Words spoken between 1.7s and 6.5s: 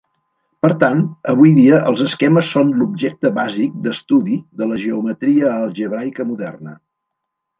els esquemes són l'objecte bàsic d'estudi de la geometria algebraica